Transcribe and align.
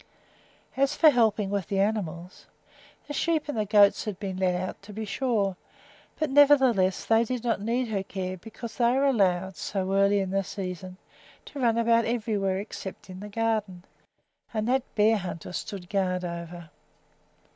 As 0.75 0.95
for 0.95 1.11
helping 1.11 1.51
with 1.51 1.67
the 1.67 1.79
animals, 1.79 2.47
the 3.05 3.13
sheep 3.13 3.47
and 3.47 3.55
the 3.55 3.67
goats 3.67 4.05
had 4.05 4.17
been 4.19 4.35
let 4.37 4.55
out, 4.55 4.81
to 4.81 4.93
be 4.93 5.05
sure, 5.05 5.57
but 6.17 6.31
nevertheless 6.31 7.05
they 7.05 7.23
did 7.23 7.43
not 7.43 7.61
need 7.61 7.89
her 7.89 8.01
care 8.01 8.35
because 8.35 8.77
they 8.77 8.93
were 8.93 9.05
allowed, 9.05 9.57
so 9.57 9.93
early 9.93 10.17
in 10.19 10.31
the 10.31 10.43
season, 10.43 10.97
to 11.45 11.59
run 11.59 11.77
about 11.77 12.05
everywhere 12.05 12.57
except 12.57 13.11
in 13.11 13.19
the 13.19 13.29
garden, 13.29 13.85
and 14.55 14.67
that 14.67 14.81
Bearhunter 14.95 15.53
stood 15.53 15.87
guard 15.87 16.25
over. 16.25 16.71